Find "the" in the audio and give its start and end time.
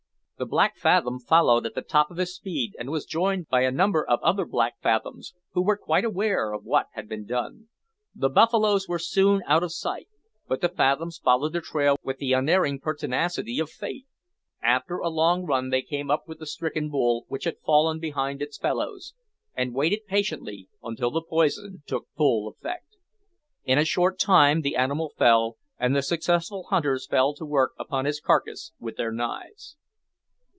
0.39-0.47, 1.75-1.83, 8.15-8.27, 10.61-10.69, 11.53-11.61, 12.17-12.33, 16.39-16.47, 21.11-21.21, 24.61-24.75, 25.95-26.01